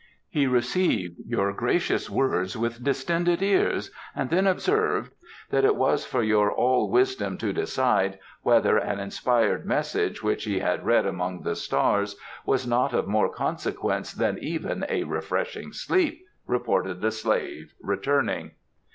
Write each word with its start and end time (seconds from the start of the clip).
"He 0.31 0.47
received 0.47 1.17
your 1.27 1.53
gracious 1.53 2.09
words 2.09 2.57
with 2.57 2.83
distended 2.83 3.43
ears 3.43 3.91
and 4.15 4.31
then 4.31 4.47
observed 4.47 5.11
that 5.51 5.63
it 5.63 5.75
was 5.75 6.07
for 6.07 6.23
your 6.23 6.51
All 6.51 6.89
wisdom 6.89 7.37
to 7.37 7.53
decide 7.53 8.17
whether 8.41 8.79
an 8.79 8.99
inspired 8.99 9.63
message 9.63 10.23
which 10.23 10.45
he 10.45 10.57
had 10.57 10.83
read 10.87 11.05
among 11.05 11.43
the 11.43 11.55
stars 11.55 12.15
was 12.47 12.65
not 12.65 12.95
of 12.95 13.05
more 13.07 13.31
consequence 13.31 14.11
than 14.11 14.39
even 14.39 14.87
a 14.89 15.03
refreshing 15.03 15.71
sleep," 15.71 16.25
reported 16.47 17.01
the 17.01 17.11
slave, 17.11 17.75
returning. 17.79 18.53